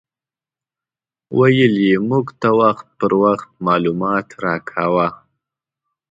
ویل 1.37 1.75
یې 1.87 1.95
موږ 2.09 2.25
ته 2.41 2.49
وخت 2.59 2.87
په 2.99 3.05
وخت 3.23 3.47
معلومات 3.67 4.27
راکاوه. 4.45 5.07